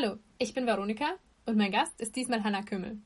[0.00, 1.06] Hallo, ich bin Veronika
[1.46, 2.98] und mein Gast ist diesmal Hanna Kümmel.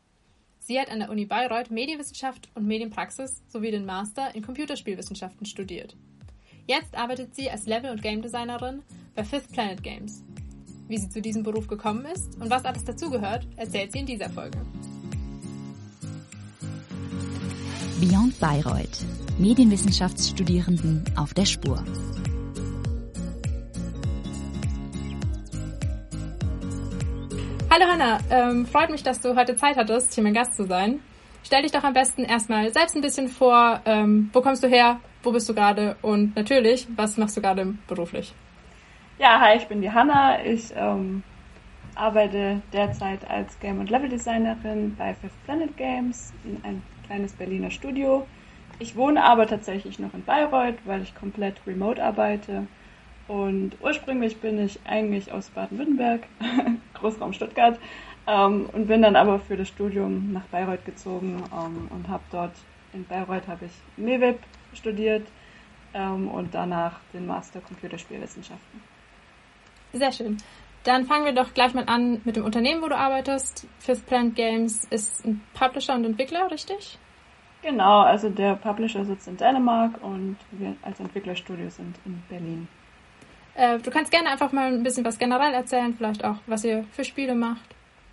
[0.61, 5.96] Sie hat an der Uni Bayreuth Medienwissenschaft und Medienpraxis sowie den Master in Computerspielwissenschaften studiert.
[6.67, 8.83] Jetzt arbeitet sie als Level- und Game Designerin
[9.15, 10.22] bei Fifth Planet Games.
[10.87, 14.30] Wie sie zu diesem Beruf gekommen ist und was alles dazugehört, erzählt sie in dieser
[14.30, 14.58] Folge.
[18.00, 19.04] Beyond Bayreuth.
[19.38, 21.82] Medienwissenschaftsstudierenden auf der Spur.
[27.77, 31.00] Hallo Hanna, ähm, freut mich, dass du heute Zeit hattest, hier mein Gast zu sein.
[31.43, 33.80] Stell dich doch am besten erstmal selbst ein bisschen vor.
[33.84, 35.00] Ähm, wo kommst du her?
[35.25, 35.97] Wo bist du gerade?
[36.00, 38.33] Und natürlich, was machst du gerade beruflich?
[39.19, 40.44] Ja, hi, ich bin die Hanna.
[40.44, 41.25] Ich ähm,
[41.97, 48.25] arbeite derzeit als Game- und Level-Designerin bei Fifth Planet Games, ein kleines Berliner Studio.
[48.78, 52.69] Ich wohne aber tatsächlich noch in Bayreuth, weil ich komplett remote arbeite
[53.28, 56.23] und ursprünglich bin ich eigentlich aus Baden-Württemberg,
[56.95, 57.78] Großraum Stuttgart,
[58.27, 62.53] ähm, und bin dann aber für das Studium nach Bayreuth gezogen ähm, und habe dort
[62.92, 64.39] in Bayreuth habe ich MEWIP
[64.72, 65.27] studiert
[65.94, 68.83] ähm, und danach den Master Computerspielwissenschaften.
[69.92, 70.38] Sehr schön.
[70.84, 73.66] Dann fangen wir doch gleich mal an mit dem Unternehmen, wo du arbeitest.
[73.78, 76.98] Fifth Plant Games ist ein Publisher und Entwickler, richtig?
[77.62, 82.69] Genau, also der Publisher sitzt in Dänemark und wir als Entwicklerstudio sind in Berlin.
[83.55, 86.84] Äh, du kannst gerne einfach mal ein bisschen was generell erzählen, vielleicht auch, was ihr
[86.92, 87.64] für Spiele macht.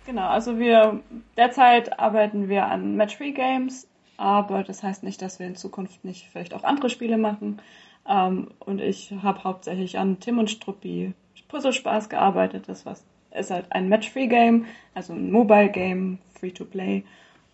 [0.06, 1.00] Genau, also wir
[1.36, 6.28] derzeit arbeiten wir an Match-Free Games, aber das heißt nicht, dass wir in Zukunft nicht
[6.32, 7.60] vielleicht auch andere Spiele machen.
[8.08, 11.14] Ähm, und ich habe hauptsächlich an Tim und Struppi
[11.52, 12.64] Puzzle Spaß gearbeitet.
[12.66, 17.04] Das was ist halt ein Match-Free Game, also ein Mobile Game, Free-to-Play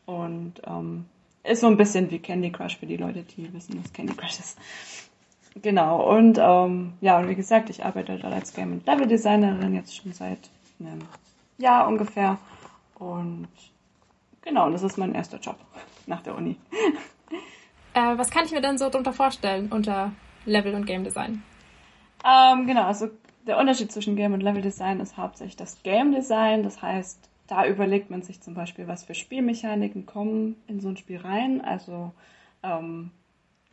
[0.07, 1.05] und ähm,
[1.45, 4.39] ist so ein bisschen wie Candy Crush für die Leute, die wissen, was Candy Crush
[4.39, 4.59] ist.
[5.63, 9.97] Genau, und ähm, ja, und wie gesagt, ich arbeite dort als Game- und Level-Designerin jetzt
[9.97, 11.01] schon seit einem
[11.57, 12.39] Jahr ungefähr.
[12.99, 13.49] Und
[14.43, 15.57] genau, und das ist mein erster Job
[16.07, 16.57] nach der Uni.
[17.95, 20.13] Äh, was kann ich mir denn so darunter vorstellen unter
[20.45, 21.43] Level- und Game Design?
[22.25, 23.09] Ähm, genau, also
[23.47, 26.63] der Unterschied zwischen Game und Level Design ist hauptsächlich das Game Design.
[26.63, 27.19] Das heißt,
[27.49, 31.61] da überlegt man sich zum Beispiel, was für Spielmechaniken kommen in so ein Spiel rein.
[31.65, 32.13] Also
[32.63, 33.11] ähm,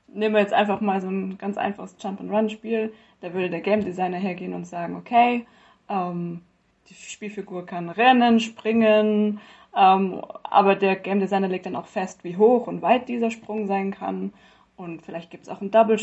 [0.08, 2.94] nehmen wir jetzt einfach mal so ein ganz einfaches Jump-and-Run-Spiel.
[3.22, 5.46] Da würde der Game Designer hergehen und sagen, okay,
[5.90, 6.42] ähm,
[6.90, 9.40] die Spielfigur kann rennen, springen,
[9.76, 13.68] ähm, aber der Game Designer legt dann auch fest, wie hoch und weit dieser Sprung
[13.68, 14.34] sein kann.
[14.78, 16.00] Und vielleicht gibt es auch einen Double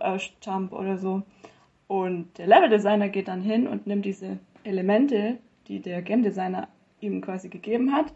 [0.00, 1.22] äh, Jump oder so.
[1.86, 6.68] Und der Level Designer geht dann hin und nimmt diese Elemente, die der Game Designer
[7.00, 8.06] ihm quasi gegeben hat.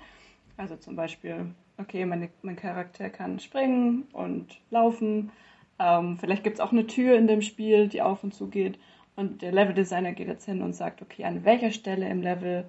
[0.57, 5.31] Also zum Beispiel okay, meine, mein Charakter kann springen und laufen.
[5.79, 8.79] Ähm, vielleicht gibt es auch eine Tür in dem Spiel, die auf und zu geht.
[9.15, 12.67] Und der Level-Designer geht jetzt hin und sagt, okay, an welcher Stelle im Level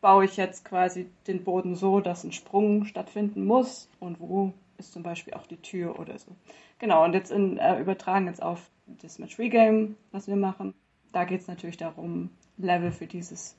[0.00, 4.92] baue ich jetzt quasi den Boden so, dass ein Sprung stattfinden muss und wo ist
[4.92, 6.32] zum Beispiel auch die Tür oder so.
[6.78, 10.74] Genau, und jetzt in, äh, übertragen jetzt auf das Match Regame, was wir machen.
[11.12, 13.56] Da geht es natürlich darum, Level für dieses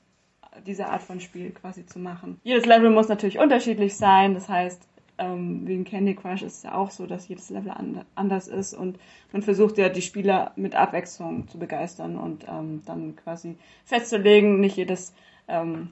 [0.66, 2.40] diese Art von Spiel quasi zu machen.
[2.42, 4.34] Jedes Level muss natürlich unterschiedlich sein.
[4.34, 4.82] Das heißt,
[5.18, 8.48] ähm, wie in Candy Crush ist es ja auch so, dass jedes Level and anders
[8.48, 8.98] ist und
[9.32, 14.76] man versucht ja die Spieler mit Abwechslung zu begeistern und ähm, dann quasi festzulegen, nicht
[14.76, 15.12] jedes
[15.48, 15.90] ähm,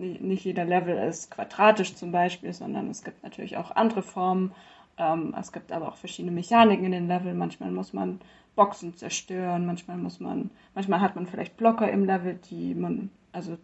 [0.00, 4.52] nicht, jeder Level ist quadratisch zum Beispiel, sondern es gibt natürlich auch andere Formen.
[4.96, 7.34] Ähm, es gibt aber auch verschiedene Mechaniken in den Level.
[7.34, 8.20] Manchmal muss man
[8.56, 13.58] Boxen zerstören, manchmal muss man, manchmal hat man vielleicht Blocker im Level, die man, also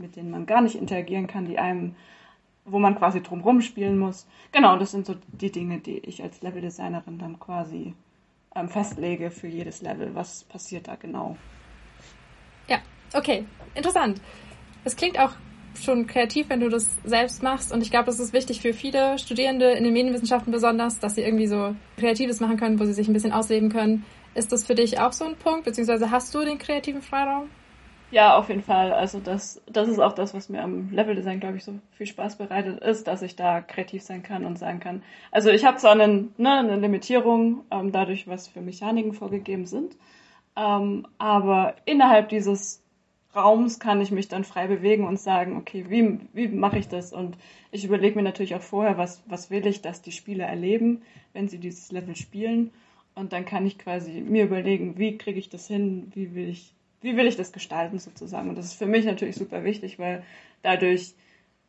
[0.00, 1.94] mit denen man gar nicht interagieren kann, die einem,
[2.64, 4.26] wo man quasi drumherum spielen muss.
[4.52, 7.94] Genau, das sind so die Dinge, die ich als Leveldesignerin dann quasi
[8.54, 10.14] ähm, festlege für jedes Level.
[10.14, 11.36] Was passiert da genau?
[12.68, 12.78] Ja,
[13.14, 13.44] okay,
[13.74, 14.20] interessant.
[14.84, 15.32] Es klingt auch
[15.80, 17.72] schon kreativ, wenn du das selbst machst.
[17.72, 21.22] Und ich glaube, das ist wichtig für viele Studierende in den Medienwissenschaften besonders, dass sie
[21.22, 24.04] irgendwie so Kreatives machen können, wo sie sich ein bisschen ausleben können.
[24.34, 27.48] Ist das für dich auch so ein Punkt, beziehungsweise hast du den kreativen Freiraum?
[28.12, 28.92] Ja, auf jeden Fall.
[28.92, 32.36] Also das, das ist auch das, was mir am Leveldesign, glaube ich, so viel Spaß
[32.38, 35.02] bereitet, ist, dass ich da kreativ sein kann und sagen kann.
[35.30, 39.96] Also ich habe zwar einen, ne, eine Limitierung ähm, dadurch, was für Mechaniken vorgegeben sind,
[40.56, 42.82] ähm, aber innerhalb dieses
[43.34, 47.12] Raums kann ich mich dann frei bewegen und sagen, okay, wie, wie mache ich das?
[47.12, 47.36] Und
[47.70, 51.02] ich überlege mir natürlich auch vorher, was, was will ich, dass die Spieler erleben,
[51.32, 52.72] wenn sie dieses Level spielen.
[53.14, 56.74] Und dann kann ich quasi mir überlegen, wie kriege ich das hin, wie will ich
[57.00, 58.48] wie will ich das gestalten sozusagen.
[58.48, 60.22] Und das ist für mich natürlich super wichtig, weil
[60.62, 61.14] dadurch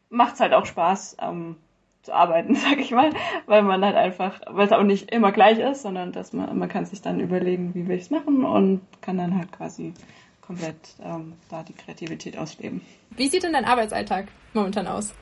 [0.10, 1.56] macht es halt auch Spaß ähm,
[2.04, 3.12] zu arbeiten, sag ich mal,
[3.46, 6.70] weil man halt einfach, weil es auch nicht immer gleich ist, sondern dass man, man
[6.70, 9.94] kann sich dann überlegen, wie will ich es machen und kann dann halt quasi
[10.42, 12.82] komplett ähm, da die Kreativität ausleben.
[13.12, 15.14] Wie sieht denn dein Arbeitsalltag momentan aus?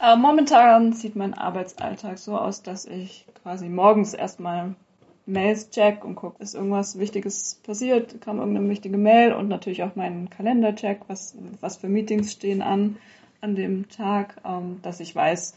[0.00, 4.74] Äh, momentan sieht mein Arbeitsalltag so aus, dass ich quasi morgens erstmal
[5.28, 9.94] Mails check und gucke, ist irgendwas Wichtiges passiert, kam irgendeine wichtige Mail und natürlich auch
[9.94, 12.96] meinen Kalender check, was, was für Meetings stehen an
[13.40, 15.54] an dem Tag, ähm, dass ich weiß,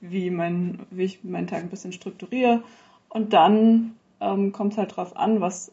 [0.00, 2.62] wie, mein, wie ich meinen Tag ein bisschen strukturiere.
[3.08, 5.72] Und dann ähm, kommt es halt drauf an, was,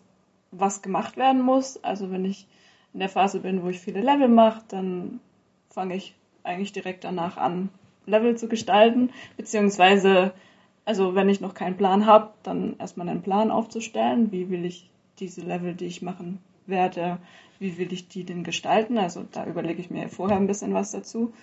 [0.51, 1.83] was gemacht werden muss.
[1.83, 2.47] Also wenn ich
[2.93, 5.19] in der Phase bin, wo ich viele Level mache, dann
[5.69, 7.69] fange ich eigentlich direkt danach an,
[8.05, 10.33] Level zu gestalten, beziehungsweise,
[10.87, 14.89] also wenn ich noch keinen Plan habe, dann erstmal einen Plan aufzustellen, wie will ich
[15.19, 17.17] diese Level, die ich machen werde,
[17.59, 18.97] wie will ich die denn gestalten?
[18.97, 21.33] Also da überlege ich mir vorher ein bisschen was dazu.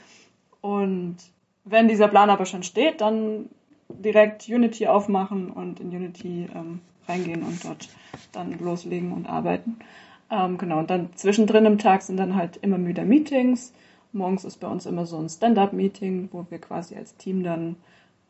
[0.62, 1.16] Und
[1.64, 3.50] wenn dieser Plan aber schon steht, dann
[3.90, 7.90] direkt Unity aufmachen und in Unity ähm, reingehen und dort
[8.32, 9.76] dann loslegen und arbeiten.
[10.30, 13.74] Ähm, genau, und dann zwischendrin im Tag sind dann halt immer wieder Meetings.
[14.14, 17.76] Morgens ist bei uns immer so ein Stand-up-Meeting, wo wir quasi als Team dann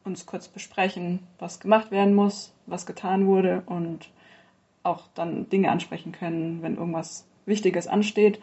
[0.04, 4.10] uns kurz besprechen, was gemacht werden muss, was getan wurde und
[4.82, 8.40] auch dann Dinge ansprechen können, wenn irgendwas Wichtiges ansteht.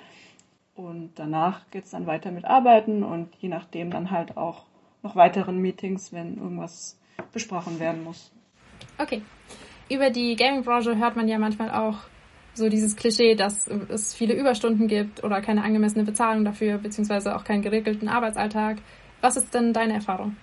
[0.75, 4.65] Und danach geht es dann weiter mit Arbeiten und je nachdem dann halt auch
[5.03, 6.99] noch weiteren Meetings, wenn irgendwas
[7.31, 8.31] besprochen werden muss.
[8.97, 9.21] Okay.
[9.89, 11.97] Über die Gaming-Branche hört man ja manchmal auch
[12.53, 17.43] so dieses Klischee, dass es viele Überstunden gibt oder keine angemessene Bezahlung dafür, beziehungsweise auch
[17.43, 18.77] keinen geregelten Arbeitsalltag.
[19.21, 20.35] Was ist denn deine Erfahrung?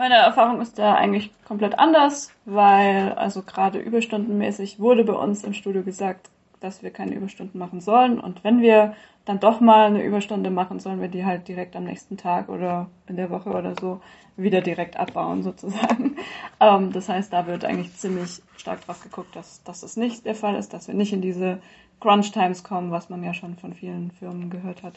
[0.00, 5.52] Meine Erfahrung ist da eigentlich komplett anders, weil also gerade überstundenmäßig wurde bei uns im
[5.52, 6.30] Studio gesagt,
[6.60, 8.18] dass wir keine Überstunden machen sollen.
[8.18, 8.94] Und wenn wir
[9.26, 12.88] dann doch mal eine Überstunde machen, sollen wir die halt direkt am nächsten Tag oder
[13.08, 14.00] in der Woche oder so
[14.38, 16.16] wieder direkt abbauen sozusagen.
[16.60, 20.34] Ähm, das heißt, da wird eigentlich ziemlich stark drauf geguckt, dass, dass das nicht der
[20.34, 21.58] Fall ist, dass wir nicht in diese
[22.00, 24.94] Crunch Times kommen, was man ja schon von vielen Firmen gehört hat.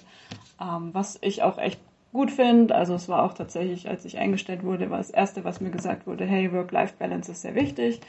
[0.62, 1.82] Ähm, was ich auch echt
[2.14, 2.76] gut finde.
[2.76, 6.08] Also es war auch tatsächlich, als ich eingestellt wurde, war das Erste, was mir gesagt
[6.08, 8.00] wurde, hey, Work-Life-Balance ist sehr wichtig.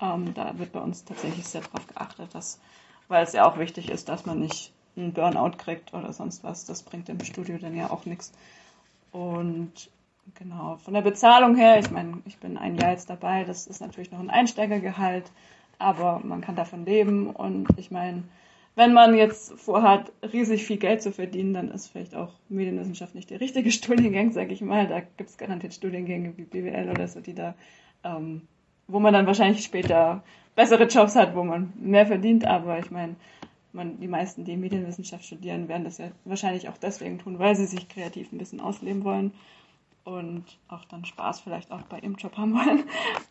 [0.00, 2.60] Ähm, da wird bei uns tatsächlich sehr darauf geachtet, dass
[3.08, 6.64] weil es ja auch wichtig ist, dass man nicht einen Burnout kriegt oder sonst was.
[6.64, 8.32] Das bringt im Studio dann ja auch nichts.
[9.12, 9.90] Und
[10.34, 13.80] genau, von der Bezahlung her, ich meine, ich bin ein Jahr jetzt dabei, das ist
[13.80, 15.30] natürlich noch ein Einsteigergehalt,
[15.78, 18.22] aber man kann davon leben und ich meine,
[18.74, 23.30] wenn man jetzt vorhat, riesig viel Geld zu verdienen, dann ist vielleicht auch Medienwissenschaft nicht
[23.30, 24.86] der richtige Studiengang, sage ich mal.
[24.86, 27.54] Da gibt es garantiert Studiengänge wie BWL oder so, die da,
[28.04, 28.42] ähm,
[28.88, 30.22] wo man dann wahrscheinlich später
[30.54, 32.46] bessere Jobs hat, wo man mehr verdient.
[32.46, 33.16] Aber ich meine,
[33.72, 37.66] man, die meisten, die Medienwissenschaft studieren, werden das ja wahrscheinlich auch deswegen tun, weil sie
[37.66, 39.32] sich kreativ ein bisschen ausleben wollen
[40.04, 42.84] und auch dann Spaß vielleicht auch bei ihrem Job haben wollen.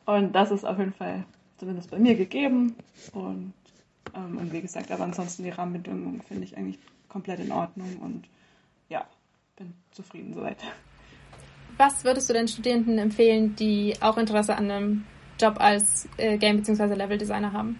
[0.06, 1.26] Und das ist auf jeden Fall
[1.58, 2.76] zumindest bei mir gegeben.
[3.14, 3.54] Und,
[4.16, 6.80] ähm, und wie gesagt, aber ansonsten die Rahmenbedingungen finde ich eigentlich
[7.10, 8.28] komplett in Ordnung und
[8.90, 9.06] ja,
[9.56, 10.58] bin zufrieden soweit.
[11.78, 15.06] Was würdest du den Studierenden empfehlen, die auch Interesse an einem
[15.40, 16.94] Job als äh, Game- bzw.
[16.94, 17.80] Level-Designer haben?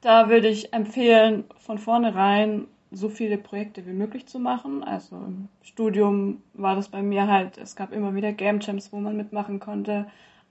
[0.00, 4.84] Da würde ich empfehlen, von vornherein so viele Projekte wie möglich zu machen.
[4.84, 9.00] Also im Studium war das bei mir halt, es gab immer wieder Game Jams, wo
[9.00, 10.06] man mitmachen konnte.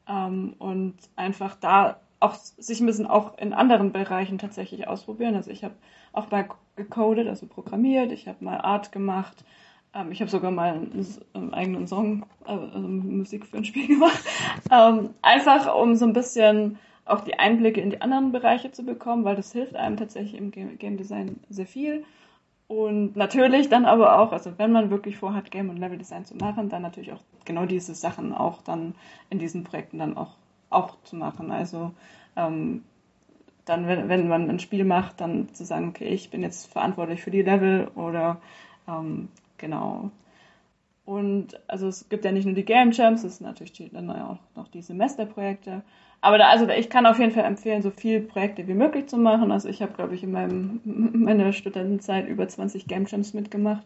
[0.07, 5.35] Ähm, und einfach da auch sich bisschen auch in anderen Bereichen tatsächlich ausprobieren.
[5.35, 5.75] Also ich habe
[6.13, 9.44] auch mal gecodet, also programmiert, ich habe mal Art gemacht,
[9.94, 14.24] ähm, ich habe sogar mal einen, einen, eigenen Song, also Musik für ein Spiel gemacht.
[14.72, 19.24] Ähm, einfach um so ein bisschen auch die Einblicke in die anderen Bereiche zu bekommen,
[19.25, 22.03] weil das hilft einem tatsächlich im Game Design sehr viel.
[22.67, 26.36] Und natürlich dann aber auch, also wenn man wirklich vorhat, Game und Level Design zu
[26.36, 28.95] machen, dann natürlich auch genau diese Sachen auch dann
[29.29, 30.36] in diesen Projekten dann auch,
[30.69, 31.51] auch zu machen.
[31.51, 31.91] Also
[32.36, 32.84] ähm,
[33.65, 37.22] dann, wenn, wenn man ein Spiel macht, dann zu sagen, okay, ich bin jetzt verantwortlich
[37.22, 38.39] für die Level oder
[38.88, 40.12] ähm, Genau.
[41.05, 44.10] Und also es gibt ja nicht nur die Game Champs, es sind natürlich die, dann
[44.10, 45.84] auch noch die Semesterprojekte.
[46.22, 49.17] Aber da, also ich kann auf jeden Fall empfehlen, so viele Projekte wie möglich zu
[49.17, 49.51] machen.
[49.51, 53.84] Also ich habe, glaube ich, in meinem, meiner Studentenzeit über 20 Game Champs mitgemacht.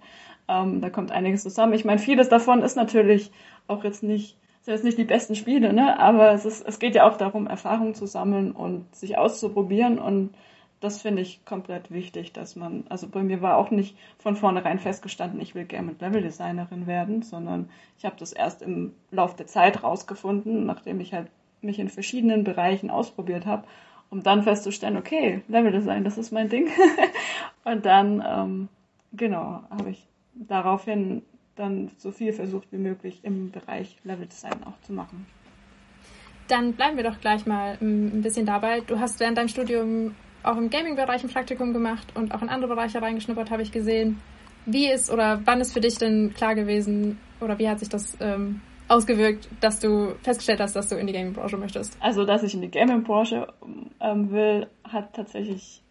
[0.48, 1.74] Ähm, da kommt einiges zusammen.
[1.74, 3.32] Ich meine, vieles davon ist natürlich
[3.68, 4.38] auch jetzt nicht,
[4.70, 6.00] jetzt nicht die besten Spiele, ne?
[6.00, 10.34] Aber es ist, es geht ja auch darum, Erfahrungen zu sammeln und sich auszuprobieren und
[10.80, 14.80] das finde ich komplett wichtig, dass man, also bei mir war auch nicht von vornherein
[14.80, 19.48] festgestanden, ich will Game- und Level-Designerin werden, sondern ich habe das erst im Lauf der
[19.48, 21.28] Zeit rausgefunden, nachdem ich halt
[21.62, 23.66] mich in verschiedenen Bereichen ausprobiert habe,
[24.10, 26.70] um dann festzustellen, okay, Level-Design, das ist mein Ding.
[27.66, 28.70] und dann, ähm,
[29.12, 31.24] genau, habe ich daraufhin
[31.60, 35.28] dann so viel versucht wie möglich im Bereich Level-Design auch zu machen.
[36.48, 38.82] Dann bleiben wir doch gleich mal ein bisschen dabei.
[38.82, 42.74] Du hast während deinem Studium auch im Gaming-Bereich ein Praktikum gemacht und auch in andere
[42.74, 44.20] Bereiche reingeschnuppert, habe ich gesehen.
[44.66, 48.18] Wie ist oder wann ist für dich denn klar gewesen oder wie hat sich das
[48.20, 51.98] ähm, ausgewirkt, dass du festgestellt hast, dass du in die Gaming-Branche möchtest?
[52.02, 53.48] Also, dass ich in die Gaming-Branche
[54.00, 55.84] ähm, will, hat tatsächlich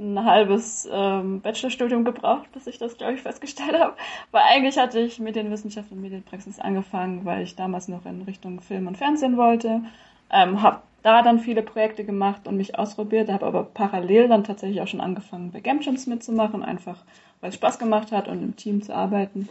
[0.00, 3.94] ein halbes ähm, Bachelorstudium gebraucht, bis ich das, glaube ich, festgestellt habe.
[4.30, 8.22] Weil eigentlich hatte ich mit den Wissenschaften und Medienpraxis angefangen, weil ich damals noch in
[8.22, 9.82] Richtung Film und Fernsehen wollte.
[10.30, 14.80] Ähm, habe da dann viele Projekte gemacht und mich ausprobiert, habe aber parallel dann tatsächlich
[14.80, 17.04] auch schon angefangen, bei Gamejams mitzumachen, einfach
[17.40, 19.48] weil es Spaß gemacht hat und im Team zu arbeiten.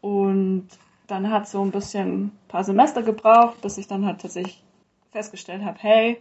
[0.00, 0.68] Und
[1.06, 4.62] dann hat so ein bisschen ein paar Semester gebraucht, bis ich dann halt tatsächlich
[5.10, 6.20] festgestellt habe, hey,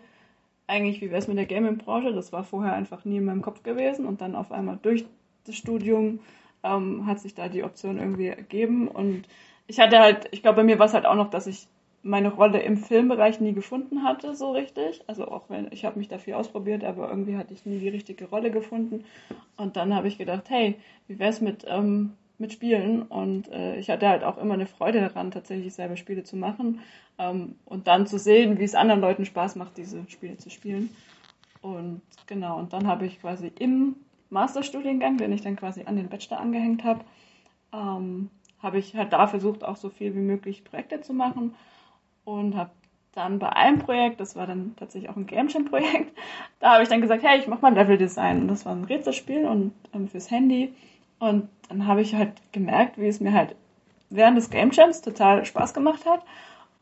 [0.68, 2.14] eigentlich, wie wäre es mit der Gaming-Branche?
[2.14, 5.06] Das war vorher einfach nie in meinem Kopf gewesen und dann auf einmal durch
[5.46, 6.20] das Studium
[6.64, 9.28] ähm, hat sich da die Option irgendwie ergeben und
[9.68, 11.68] ich hatte halt, ich glaube, bei mir war es halt auch noch, dass ich
[12.04, 15.02] meine Rolle im Filmbereich nie gefunden hatte, so richtig.
[15.08, 17.90] Also auch wenn ich habe mich da viel ausprobiert, aber irgendwie hatte ich nie die
[17.90, 19.04] richtige Rolle gefunden.
[19.58, 20.76] Und dann habe ich gedacht, hey,
[21.08, 24.68] wie wäre es mit ähm, mit Spielen und äh, ich hatte halt auch immer eine
[24.68, 26.82] Freude daran, tatsächlich selber Spiele zu machen
[27.18, 30.90] ähm, und dann zu sehen, wie es anderen Leuten Spaß macht, diese Spiele zu spielen.
[31.62, 33.96] Und genau, und dann habe ich quasi im
[34.30, 37.02] Masterstudiengang, den ich dann quasi an den Bachelor angehängt habe,
[37.74, 38.30] ähm,
[38.62, 41.56] habe ich halt da versucht, auch so viel wie möglich Projekte zu machen
[42.24, 42.72] und habe
[43.14, 46.16] dann bei einem Projekt, das war dann tatsächlich auch ein Game Jam Projekt,
[46.60, 48.48] da habe ich dann gesagt, hey, ich mache mal Level Design.
[48.48, 50.74] das war ein Rätselspiel und ähm, fürs Handy.
[51.20, 53.56] Und dann habe ich halt gemerkt, wie es mir halt
[54.10, 56.22] während des Game Jams total Spaß gemacht hat.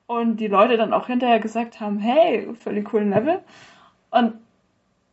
[0.07, 3.39] Und die Leute dann auch hinterher gesagt haben, hey, völlig coolen Level.
[4.11, 4.33] Und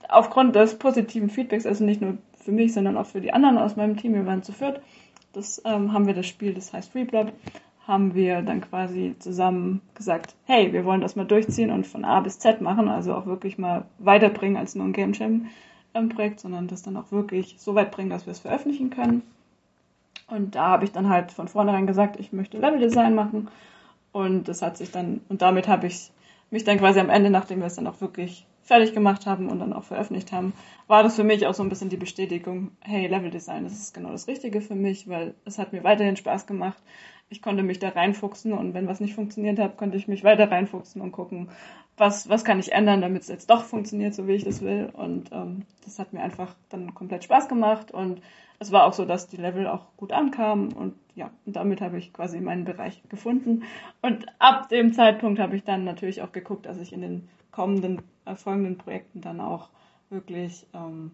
[0.09, 3.76] aufgrund des positiven Feedbacks, also nicht nur für mich, sondern auch für die anderen aus
[3.76, 4.81] meinem Team, wir waren zu viert,
[5.33, 7.33] das ähm, haben wir das Spiel, das heißt Reblob,
[7.87, 12.21] haben wir dann quasi zusammen gesagt, hey, wir wollen das mal durchziehen und von A
[12.21, 15.47] bis Z machen, also auch wirklich mal weiterbringen als nur ein Game Jam
[15.95, 19.23] im Projekt, sondern das dann auch wirklich so weit bringen, dass wir es veröffentlichen können.
[20.27, 23.49] Und da habe ich dann halt von vornherein gesagt, ich möchte Leveldesign machen.
[24.13, 26.11] Und das hat sich dann, und damit habe ich
[26.51, 29.59] mich dann quasi am Ende, nachdem wir es dann auch wirklich fertig gemacht haben und
[29.59, 30.53] dann auch veröffentlicht haben,
[30.87, 34.11] war das für mich auch so ein bisschen die Bestätigung, hey, Leveldesign, das ist genau
[34.11, 36.79] das Richtige für mich, weil es hat mir weiterhin Spaß gemacht.
[37.33, 40.51] Ich konnte mich da reinfuchsen und wenn was nicht funktioniert hat, konnte ich mich weiter
[40.51, 41.49] reinfuchsen und gucken,
[41.97, 44.91] was, was kann ich ändern, damit es jetzt doch funktioniert, so wie ich das will.
[44.93, 47.91] Und ähm, das hat mir einfach dann komplett Spaß gemacht.
[47.91, 48.21] Und
[48.59, 50.73] es war auch so, dass die Level auch gut ankamen.
[50.73, 53.65] Und ja, und damit habe ich quasi meinen Bereich gefunden.
[54.03, 58.03] Und ab dem Zeitpunkt habe ich dann natürlich auch geguckt, dass ich in den kommenden,
[58.25, 59.69] äh, folgenden Projekten dann auch
[60.11, 61.12] wirklich ähm,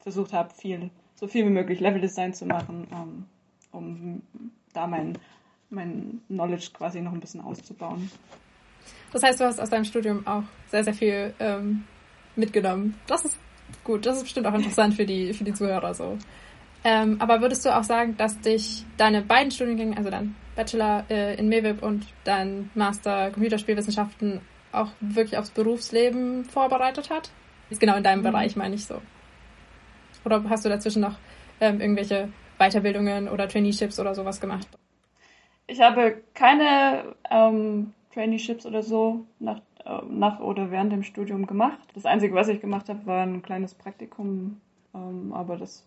[0.00, 3.24] versucht habe, viel, so viel wie möglich Leveldesign zu machen, ähm,
[3.72, 4.22] um
[4.72, 5.18] da mein,
[5.74, 8.10] mein Knowledge quasi noch ein bisschen auszubauen.
[9.12, 11.84] Das heißt, du hast aus deinem Studium auch sehr, sehr viel ähm,
[12.36, 12.94] mitgenommen.
[13.06, 13.38] Das ist
[13.84, 16.18] gut, das ist bestimmt auch interessant für die, für die Zuhörer so.
[16.82, 21.34] Ähm, aber würdest du auch sagen, dass dich deine beiden Studiengänge, also dein Bachelor äh,
[21.36, 24.40] in MEWIP und dein Master Computerspielwissenschaften
[24.72, 27.30] auch wirklich aufs Berufsleben vorbereitet hat?
[27.70, 28.24] Ist genau in deinem mhm.
[28.24, 29.00] Bereich, meine ich so.
[30.24, 31.16] Oder hast du dazwischen noch
[31.60, 32.28] ähm, irgendwelche
[32.58, 34.68] Weiterbildungen oder Traineeships oder sowas gemacht?
[35.66, 41.78] Ich habe keine ähm, Traineeships oder so nach, äh, nach oder während dem Studium gemacht.
[41.94, 44.60] Das Einzige, was ich gemacht habe, war ein kleines Praktikum,
[44.94, 45.86] ähm, aber das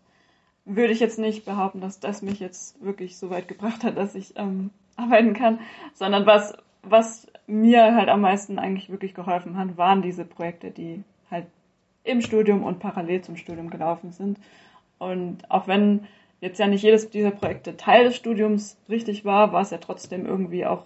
[0.65, 4.15] würde ich jetzt nicht behaupten, dass das mich jetzt wirklich so weit gebracht hat, dass
[4.15, 5.59] ich ähm, arbeiten kann,
[5.93, 11.03] sondern was, was mir halt am meisten eigentlich wirklich geholfen hat, waren diese Projekte, die
[11.29, 11.45] halt
[12.03, 14.39] im Studium und parallel zum Studium gelaufen sind.
[14.97, 16.07] Und auch wenn
[16.41, 20.25] jetzt ja nicht jedes dieser Projekte Teil des Studiums richtig war, war es ja trotzdem
[20.25, 20.85] irgendwie auch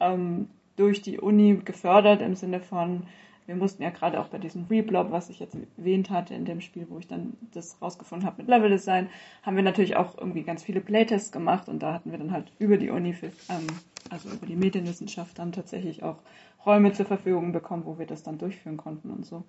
[0.00, 3.04] ähm, durch die Uni gefördert im Sinne von,
[3.46, 6.60] wir mussten ja gerade auch bei diesem Reblob, was ich jetzt erwähnt hatte in dem
[6.60, 9.08] Spiel, wo ich dann das rausgefunden habe mit Level Design,
[9.42, 12.50] haben wir natürlich auch irgendwie ganz viele Playtests gemacht und da hatten wir dann halt
[12.58, 13.66] über die Uni, für, ähm,
[14.10, 16.16] also über die Medienwissenschaft dann tatsächlich auch
[16.64, 19.44] Räume zur Verfügung bekommen, wo wir das dann durchführen konnten und so.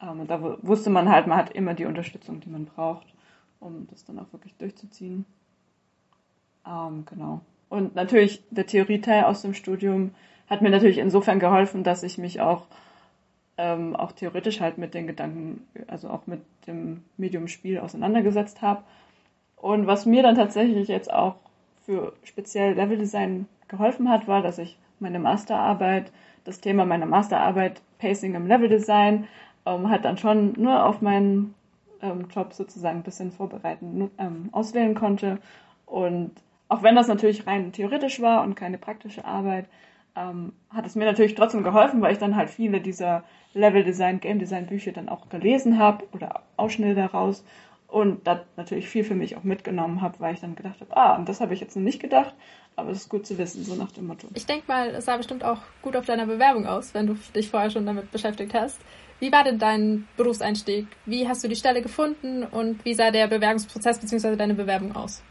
[0.00, 3.06] Ähm, und da wusste man halt, man hat immer die Unterstützung, die man braucht,
[3.62, 5.24] um das dann auch wirklich durchzuziehen.
[6.66, 7.40] Ähm, genau.
[7.68, 10.10] Und natürlich der Theorieteil aus dem Studium
[10.48, 12.66] hat mir natürlich insofern geholfen, dass ich mich auch,
[13.56, 18.82] ähm, auch theoretisch halt mit den Gedanken, also auch mit dem Medium-Spiel auseinandergesetzt habe.
[19.56, 21.36] Und was mir dann tatsächlich jetzt auch
[21.80, 26.12] für speziell Leveldesign geholfen hat, war, dass ich meine Masterarbeit,
[26.44, 29.26] das Thema meiner Masterarbeit Pacing im Leveldesign,
[29.64, 31.54] ähm, halt dann schon nur auf meinen
[32.02, 35.38] ähm, Job sozusagen ein bisschen vorbereiten, ähm, auswählen konnte.
[35.86, 36.32] Und
[36.68, 39.66] auch wenn das natürlich rein theoretisch war und keine praktische Arbeit,
[40.14, 44.20] ähm, hat es mir natürlich trotzdem geholfen, weil ich dann halt viele dieser Level Design,
[44.20, 47.44] Game Design Bücher dann auch gelesen habe oder Ausschnitte daraus
[47.88, 51.16] und da natürlich viel für mich auch mitgenommen habe, weil ich dann gedacht habe, ah,
[51.16, 52.34] und das habe ich jetzt noch nicht gedacht,
[52.74, 54.28] aber es ist gut zu wissen, so nach dem Motto.
[54.34, 57.50] Ich denke mal, es sah bestimmt auch gut auf deiner Bewerbung aus, wenn du dich
[57.50, 58.80] vorher schon damit beschäftigt hast.
[59.22, 60.88] Wie war denn dein Berufseinstieg?
[61.06, 64.34] Wie hast du die Stelle gefunden und wie sah der Bewerbungsprozess bzw.
[64.34, 65.22] deine Bewerbung aus?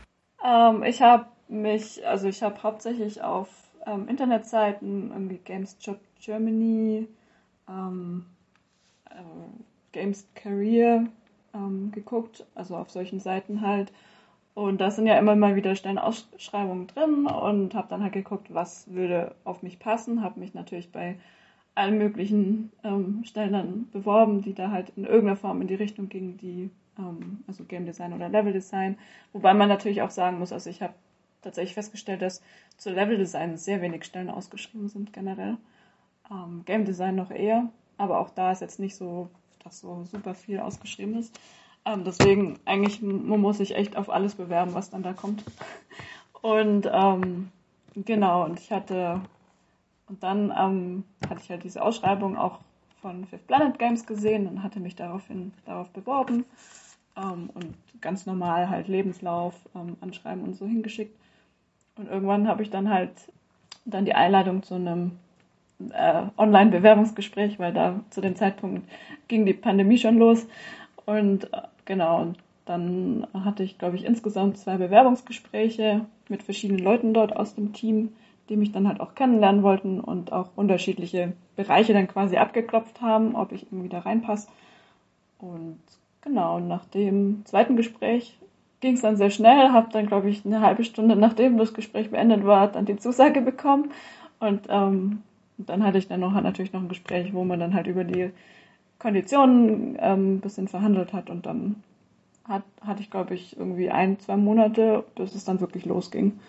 [0.41, 3.49] Ähm, ich habe mich, also ich habe hauptsächlich auf
[3.85, 7.05] ähm, Internetseiten, irgendwie Games Job Germany,
[7.67, 8.27] ähm,
[9.09, 9.15] äh,
[9.91, 11.07] Games Career
[11.53, 13.91] ähm, geguckt, also auf solchen Seiten halt.
[14.53, 18.89] Und da sind ja immer mal wieder Stellenausschreibungen drin und habe dann halt geguckt, was
[18.89, 20.23] würde auf mich passen.
[20.23, 21.17] Habe mich natürlich bei
[21.75, 26.09] allen möglichen ähm, Stellen dann beworben, die da halt in irgendeiner Form in die Richtung
[26.09, 28.97] gingen, die ähm, also Game Design oder Level Design.
[29.33, 30.93] Wobei man natürlich auch sagen muss, also ich habe
[31.41, 32.41] tatsächlich festgestellt, dass
[32.77, 35.57] zu Level Design sehr wenig Stellen ausgeschrieben sind generell.
[36.29, 39.29] Ähm, Game Design noch eher, aber auch da ist jetzt nicht so,
[39.63, 41.39] dass so super viel ausgeschrieben ist.
[41.85, 45.43] Ähm, deswegen eigentlich man muss sich echt auf alles bewerben, was dann da kommt.
[46.41, 47.51] Und ähm,
[47.95, 49.21] genau, und ich hatte
[50.11, 52.59] und dann ähm, hatte ich halt diese Ausschreibung auch
[53.01, 56.43] von Fifth Planet Games gesehen und hatte mich daraufhin darauf beworben
[57.15, 61.17] ähm, und ganz normal halt Lebenslauf, ähm, Anschreiben und so hingeschickt.
[61.95, 63.11] Und irgendwann habe ich dann halt
[63.85, 65.13] dann die Einladung zu einem
[65.93, 68.85] äh, Online-Bewerbungsgespräch, weil da zu dem Zeitpunkt
[69.29, 70.45] ging die Pandemie schon los.
[71.05, 77.13] Und äh, genau, und dann hatte ich, glaube ich, insgesamt zwei Bewerbungsgespräche mit verschiedenen Leuten
[77.13, 78.09] dort aus dem Team,
[78.51, 83.33] die mich dann halt auch kennenlernen wollten und auch unterschiedliche Bereiche dann quasi abgeklopft haben,
[83.35, 84.49] ob ich irgendwie da reinpasse.
[85.39, 85.79] Und
[86.21, 88.37] genau, nach dem zweiten Gespräch
[88.81, 92.11] ging es dann sehr schnell, habe dann, glaube ich, eine halbe Stunde nachdem das Gespräch
[92.11, 93.91] beendet war, dann die Zusage bekommen.
[94.39, 95.23] Und ähm,
[95.57, 98.31] dann hatte ich dann noch natürlich noch ein Gespräch, wo man dann halt über die
[98.99, 101.83] Konditionen ähm, ein bisschen verhandelt hat und dann
[102.43, 106.39] hat, hatte ich, glaube ich, irgendwie ein, zwei Monate, bis es dann wirklich losging.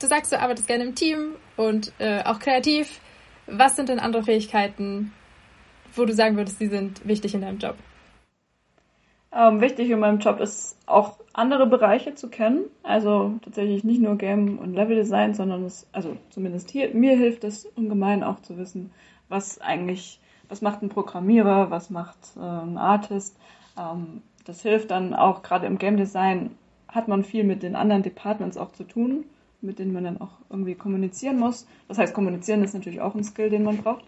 [0.00, 3.00] Du sagst, du arbeitest gerne im Team und äh, auch kreativ.
[3.46, 5.12] Was sind denn andere Fähigkeiten,
[5.94, 7.76] wo du sagen würdest, die sind wichtig in deinem Job?
[9.32, 12.64] Ähm, wichtig in meinem Job ist auch andere Bereiche zu kennen.
[12.82, 17.44] Also tatsächlich nicht nur Game und Level Design, sondern es, also zumindest hier, mir hilft
[17.44, 18.92] es ungemein auch zu wissen,
[19.28, 23.36] was eigentlich, was macht ein Programmierer, was macht äh, ein Artist.
[23.78, 26.56] Ähm, das hilft dann auch gerade im Game Design
[26.88, 29.24] hat man viel mit den anderen Departments auch zu tun,
[29.64, 31.66] mit denen man dann auch irgendwie kommunizieren muss.
[31.88, 34.04] Das heißt, kommunizieren ist natürlich auch ein Skill, den man braucht.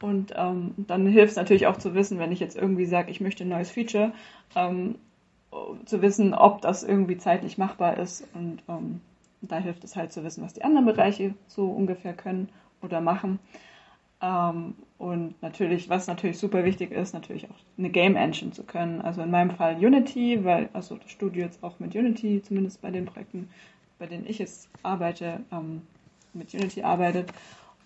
[0.00, 3.20] Und ähm, dann hilft es natürlich auch zu wissen, wenn ich jetzt irgendwie sage, ich
[3.20, 4.12] möchte ein neues Feature,
[4.54, 4.96] ähm,
[5.84, 8.26] zu wissen, ob das irgendwie zeitlich machbar ist.
[8.34, 9.00] Und ähm,
[9.42, 12.48] da hilft es halt zu wissen, was die anderen Bereiche so ungefähr können
[12.80, 13.38] oder machen.
[14.22, 19.00] Ähm, und natürlich, was natürlich super wichtig ist, natürlich auch eine Game Engine zu können.
[19.02, 22.90] Also in meinem Fall Unity, weil also das Studio jetzt auch mit Unity, zumindest bei
[22.90, 23.48] den Projekten,
[24.02, 25.82] bei denen ich jetzt arbeite, ähm,
[26.32, 27.32] mit Unity arbeitet.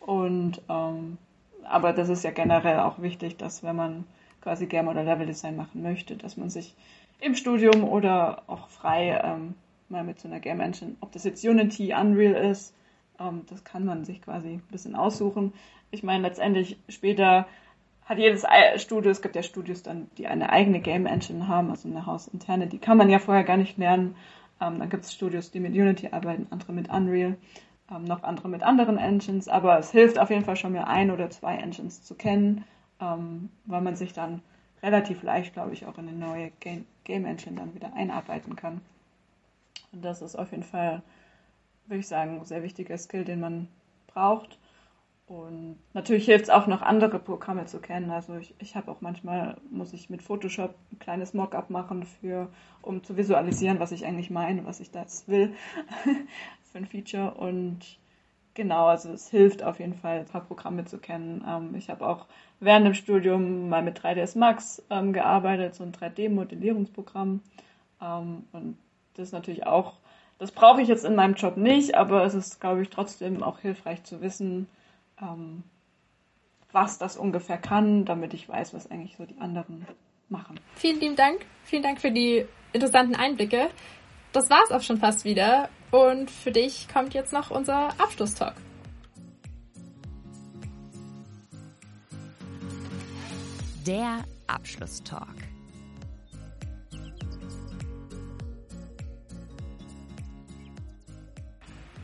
[0.00, 1.18] Und ähm,
[1.62, 4.04] aber das ist ja generell auch wichtig, dass wenn man
[4.40, 6.74] quasi Game oder Level Design machen möchte, dass man sich
[7.20, 9.56] im Studium oder auch frei ähm,
[9.90, 12.72] mal mit so einer Game Engine, ob das jetzt Unity, Unreal ist,
[13.20, 15.52] ähm, das kann man sich quasi ein bisschen aussuchen.
[15.90, 17.46] Ich meine, letztendlich später
[18.06, 21.90] hat jedes Studio, es gibt ja Studios dann, die eine eigene Game Engine haben, also
[21.90, 24.16] eine hausinterne, die kann man ja vorher gar nicht lernen.
[24.60, 27.36] Ähm, dann gibt es Studios, die mit Unity arbeiten, andere mit Unreal
[27.90, 31.10] ähm, noch andere mit anderen Engines, aber es hilft auf jeden Fall schon mir ein
[31.10, 32.64] oder zwei Engines zu kennen,
[33.00, 34.42] ähm, weil man sich dann
[34.82, 38.80] relativ leicht, glaube ich, auch in eine neue Game, Game Engine dann wieder einarbeiten kann.
[39.92, 41.02] Und das ist auf jeden Fall,
[41.86, 43.68] würde ich sagen, ein sehr wichtiger Skill, den man
[44.08, 44.58] braucht.
[45.26, 48.10] Und natürlich hilft es auch noch andere Programme zu kennen.
[48.10, 52.48] Also ich, ich habe auch manchmal, muss ich mit Photoshop ein kleines Mockup machen, für,
[52.80, 55.52] um zu visualisieren, was ich eigentlich meine, was ich da jetzt will.
[56.72, 57.98] für ein Feature und
[58.54, 61.44] genau, also es hilft auf jeden Fall, ein paar Programme zu kennen.
[61.48, 62.26] Ähm, ich habe auch
[62.60, 67.40] während dem Studium mal mit 3ds Max ähm, gearbeitet, so ein 3D-Modellierungsprogramm.
[68.00, 68.78] Ähm, und
[69.14, 69.94] das ist natürlich auch,
[70.38, 73.58] das brauche ich jetzt in meinem Job nicht, aber es ist, glaube ich, trotzdem auch
[73.58, 74.68] hilfreich zu wissen,
[75.20, 75.62] ähm,
[76.72, 79.86] was das ungefähr kann, damit ich weiß, was eigentlich so die anderen
[80.28, 80.60] machen.
[80.74, 81.46] Vielen lieben Dank.
[81.64, 83.70] Vielen Dank für die interessanten Einblicke.
[84.32, 85.68] Das war's auch schon fast wieder.
[85.90, 88.54] Und für dich kommt jetzt noch unser Abschlusstalk.
[93.86, 95.36] Der Abschlusstalk.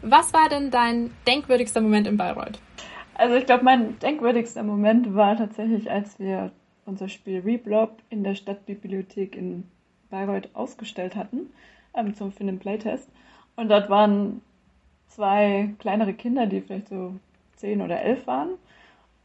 [0.03, 2.59] Was war denn dein denkwürdigster Moment in Bayreuth?
[3.23, 6.51] Also ich glaube, mein denkwürdigster Moment war tatsächlich, als wir
[6.87, 9.63] unser Spiel Reblob in der Stadtbibliothek in
[10.11, 11.53] Bayreuth ausgestellt hatten,
[11.95, 13.09] ähm, zum für den Playtest.
[13.55, 14.43] Und dort waren
[15.07, 17.15] zwei kleinere Kinder, die vielleicht so
[17.55, 18.55] zehn oder elf waren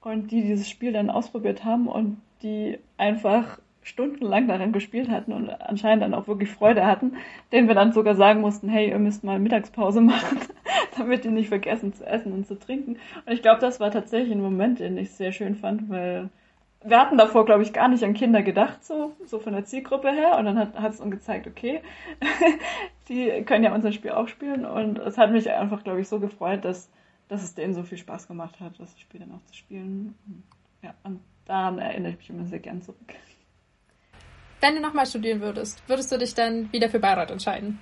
[0.01, 5.49] und die dieses Spiel dann ausprobiert haben und die einfach stundenlang daran gespielt hatten und
[5.49, 7.13] anscheinend dann auch wirklich Freude hatten,
[7.51, 10.37] denen wir dann sogar sagen mussten, hey, ihr müsst mal Mittagspause machen,
[10.99, 12.97] damit die nicht vergessen zu essen und zu trinken.
[13.25, 16.29] Und ich glaube, das war tatsächlich ein Moment, den ich sehr schön fand, weil
[16.83, 20.11] wir hatten davor, glaube ich, gar nicht an Kinder gedacht, so, so von der Zielgruppe
[20.11, 20.37] her.
[20.37, 21.81] Und dann hat es uns gezeigt, okay,
[23.09, 24.65] die können ja unser Spiel auch spielen.
[24.65, 26.89] Und es hat mich einfach, glaube ich, so gefreut, dass,
[27.27, 30.15] dass es denen so viel Spaß gemacht hat, das Spiel dann auch zu spielen.
[30.81, 33.15] Ja, und daran erinnere ich mich immer sehr gern zurück.
[34.61, 37.79] Wenn du nochmal studieren würdest, würdest du dich dann wieder für Bayreuth entscheiden?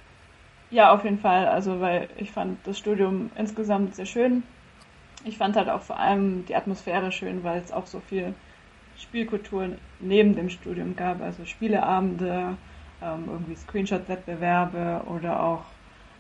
[0.70, 1.48] Ja, auf jeden Fall.
[1.48, 4.44] Also, weil ich fand das Studium insgesamt sehr schön.
[5.26, 8.36] Ich fand halt auch vor allem die Atmosphäre schön, weil es auch so viel
[8.96, 11.22] Spielkultur neben dem Studium gab.
[11.22, 12.58] Also Spieleabende,
[13.02, 15.66] ähm, irgendwie Screenshot-Wettbewerbe oder auch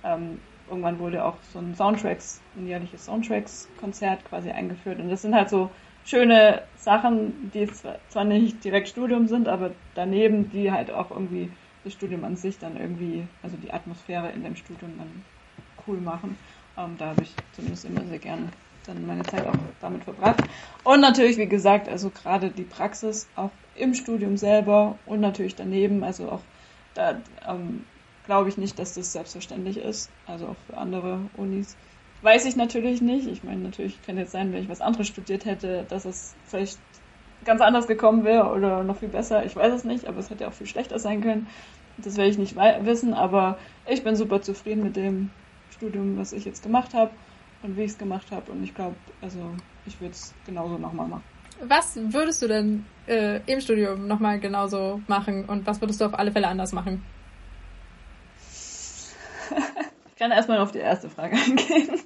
[0.03, 4.99] ähm, irgendwann wurde auch so ein Soundtracks, ein jährliches Soundtracks-Konzert quasi eingeführt.
[4.99, 5.71] Und das sind halt so
[6.03, 11.53] schöne Sachen, die zwar nicht direkt Studium sind, aber daneben, die halt auch irgendwie
[11.85, 15.23] das Studium an sich dann irgendwie, also die Atmosphäre in dem Studium dann
[15.87, 16.37] cool machen.
[16.77, 18.49] Ähm, da habe ich zumindest immer sehr gerne
[18.85, 20.43] dann meine Zeit auch damit verbracht.
[20.83, 26.03] Und natürlich, wie gesagt, also gerade die Praxis auch im Studium selber und natürlich daneben,
[26.03, 26.41] also auch
[26.93, 27.83] da ähm,
[28.25, 31.75] glaube ich nicht, dass das selbstverständlich ist, also auch für andere Unis.
[32.21, 33.27] Weiß ich natürlich nicht.
[33.27, 36.79] Ich meine, natürlich könnte jetzt sein, wenn ich was anderes studiert hätte, dass es vielleicht
[37.45, 39.45] ganz anders gekommen wäre oder noch viel besser.
[39.45, 41.47] Ich weiß es nicht, aber es hätte auch viel schlechter sein können.
[41.97, 45.29] Das werde ich nicht wissen, aber ich bin super zufrieden mit dem
[45.71, 47.11] Studium, was ich jetzt gemacht habe
[47.63, 48.51] und wie ich es gemacht habe.
[48.51, 49.39] Und ich glaube, also
[49.85, 51.23] ich würde es genauso nochmal machen.
[51.61, 56.19] Was würdest du denn äh, im Studium nochmal genauso machen und was würdest du auf
[56.19, 57.03] alle Fälle anders machen?
[60.15, 61.99] Ich kann erstmal auf die erste Frage eingehen.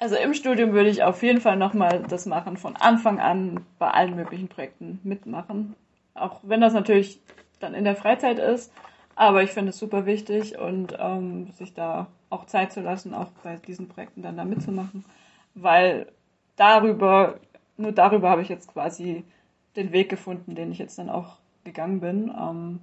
[0.00, 3.90] Also im Studium würde ich auf jeden Fall nochmal das machen, von Anfang an bei
[3.90, 5.76] allen möglichen Projekten mitmachen.
[6.14, 7.20] Auch wenn das natürlich
[7.60, 8.72] dann in der Freizeit ist.
[9.14, 13.28] Aber ich finde es super wichtig und ähm, sich da auch Zeit zu lassen, auch
[13.44, 15.04] bei diesen Projekten dann da mitzumachen.
[15.54, 16.06] Weil
[16.56, 17.38] darüber,
[17.76, 19.22] nur darüber habe ich jetzt quasi
[19.76, 22.32] den Weg gefunden, den ich jetzt dann auch gegangen bin.
[22.34, 22.80] Ähm,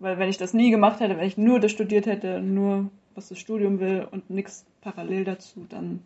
[0.00, 3.28] weil wenn ich das nie gemacht hätte, wenn ich nur das studiert hätte, nur was
[3.28, 6.02] das Studium will und nichts parallel dazu, dann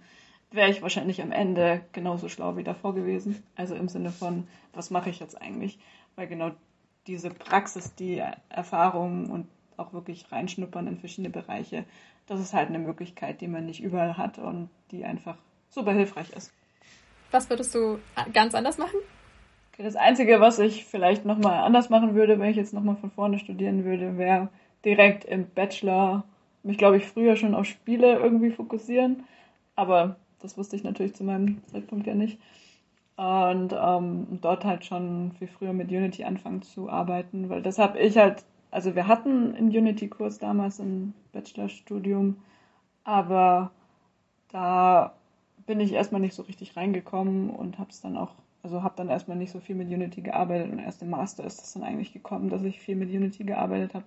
[0.53, 3.43] wäre ich wahrscheinlich am Ende genauso schlau wie davor gewesen.
[3.57, 5.79] Also im Sinne von, was mache ich jetzt eigentlich?
[6.17, 6.51] Weil genau
[7.07, 11.85] diese Praxis, die Erfahrung und auch wirklich reinschnuppern in verschiedene Bereiche,
[12.27, 15.37] das ist halt eine Möglichkeit, die man nicht überall hat und die einfach
[15.71, 16.53] super hilfreich ist.
[17.31, 17.99] Was würdest du
[18.33, 18.99] ganz anders machen?
[19.79, 23.39] Das Einzige, was ich vielleicht nochmal anders machen würde, wenn ich jetzt nochmal von vorne
[23.39, 24.49] studieren würde, wäre
[24.85, 26.25] direkt im Bachelor
[26.63, 29.25] mich, glaube ich, früher schon auf Spiele irgendwie fokussieren.
[29.77, 32.39] Aber das wusste ich natürlich zu meinem Zeitpunkt ja nicht.
[33.17, 37.99] Und ähm, dort halt schon viel früher mit Unity anfangen zu arbeiten, weil das habe
[37.99, 42.37] ich halt, also wir hatten einen Unity-Kurs damals im Bachelorstudium,
[43.05, 43.71] aber
[44.49, 45.15] da
[45.67, 49.09] bin ich erstmal nicht so richtig reingekommen und habe es dann auch also habe dann
[49.09, 52.13] erstmal nicht so viel mit Unity gearbeitet und erst im Master ist es dann eigentlich
[52.13, 54.05] gekommen, dass ich viel mit Unity gearbeitet habe.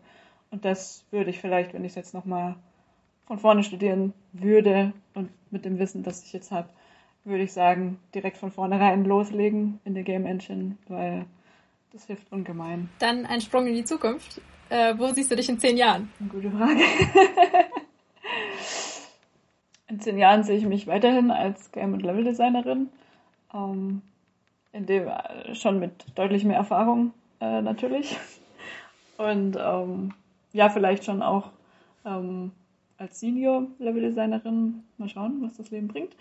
[0.52, 2.56] Und das würde ich vielleicht, wenn ich es jetzt nochmal
[3.26, 6.70] von vorne studieren würde und mit dem Wissen, das ich jetzt habe,
[7.24, 11.26] würde ich sagen, direkt von vornherein loslegen in der Game Engine, weil
[11.92, 12.90] das hilft ungemein.
[13.00, 14.42] Dann ein Sprung in die Zukunft.
[14.70, 16.12] Äh, wo siehst du dich in zehn Jahren?
[16.30, 16.82] Gute Frage.
[19.88, 22.90] in zehn Jahren sehe ich mich weiterhin als Game- und Level-Designerin.
[23.54, 24.02] Ähm,
[24.72, 28.18] in dem äh, schon mit deutlich mehr Erfahrung äh, natürlich.
[29.18, 30.14] Und ähm,
[30.52, 31.52] ja, vielleicht schon auch
[32.04, 32.52] ähm,
[33.04, 34.84] als Senior-Level-Designerin.
[34.98, 36.16] Mal schauen, was das Leben bringt.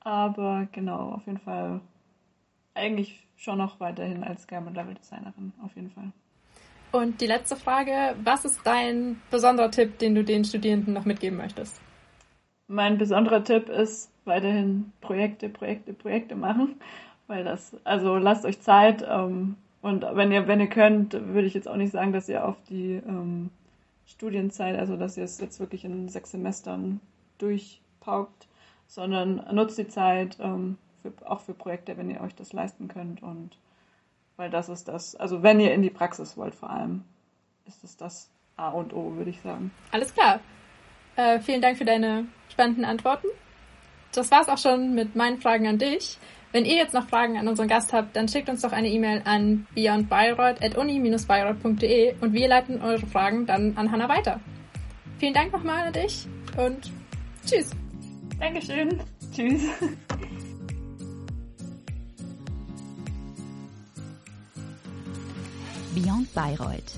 [0.00, 1.80] Aber genau, auf jeden Fall
[2.74, 6.12] eigentlich schon noch weiterhin als Game- und Level-Designerin, auf jeden Fall.
[6.92, 11.36] Und die letzte Frage, was ist dein besonderer Tipp, den du den Studierenden noch mitgeben
[11.36, 11.80] möchtest?
[12.68, 16.76] Mein besonderer Tipp ist weiterhin Projekte, Projekte, Projekte machen
[17.26, 21.54] weil das, also lasst euch Zeit ähm, und wenn ihr, wenn ihr könnt, würde ich
[21.54, 23.50] jetzt auch nicht sagen, dass ihr auf die ähm,
[24.06, 27.00] Studienzeit, also dass ihr es jetzt wirklich in sechs Semestern
[27.38, 28.48] durchpaukt,
[28.86, 33.22] sondern nutzt die Zeit ähm, für, auch für Projekte, wenn ihr euch das leisten könnt
[33.22, 33.58] und
[34.36, 37.04] weil das ist das, also wenn ihr in die Praxis wollt vor allem,
[37.66, 39.70] ist es das A und O, würde ich sagen.
[39.92, 40.40] Alles klar.
[41.16, 43.28] Äh, vielen Dank für deine spannenden Antworten.
[44.12, 46.18] das war's auch schon mit meinen Fragen an dich.
[46.56, 49.20] Wenn ihr jetzt noch Fragen an unseren Gast habt, dann schickt uns doch eine E-Mail
[49.26, 54.40] an beyondbayreuth.uni-bayreuth.de und wir leiten eure Fragen dann an Hannah weiter.
[55.18, 56.90] Vielen Dank nochmal an dich und
[57.44, 57.72] tschüss.
[58.40, 59.02] Dankeschön.
[59.34, 59.64] Tschüss.
[65.94, 66.94] Beyond Bayreuth